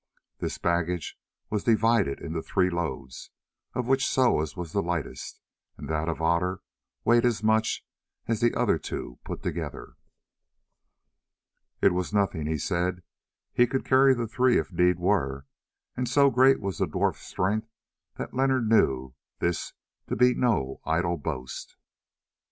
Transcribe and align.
This 0.39 0.57
baggage 0.57 1.15
was 1.51 1.63
divided 1.63 2.19
into 2.21 2.41
three 2.41 2.71
loads, 2.71 3.29
of 3.75 3.85
which 3.87 4.07
Soa's 4.07 4.57
was 4.57 4.71
the 4.71 4.81
lightest, 4.81 5.39
and 5.77 5.87
that 5.89 6.09
of 6.09 6.23
Otter 6.23 6.63
weighed 7.05 7.23
as 7.23 7.43
much 7.43 7.85
as 8.25 8.41
the 8.41 8.55
other 8.55 8.79
two 8.79 9.19
put 9.23 9.43
together. 9.43 9.93
"It 11.83 11.93
was 11.93 12.15
nothing," 12.15 12.47
he 12.47 12.57
said, 12.57 13.03
"he 13.53 13.67
could 13.67 13.85
carry 13.85 14.15
the 14.15 14.25
three 14.27 14.57
if 14.57 14.71
need 14.73 14.97
were;" 14.97 15.45
and 15.95 16.09
so 16.09 16.31
great 16.31 16.59
was 16.59 16.79
the 16.79 16.87
dwarf's 16.87 17.21
strength 17.27 17.69
that 18.15 18.33
Leonard 18.33 18.67
knew 18.67 19.13
this 19.37 19.73
to 20.07 20.15
be 20.15 20.33
no 20.33 20.81
idle 20.83 21.17
boast. 21.19 21.75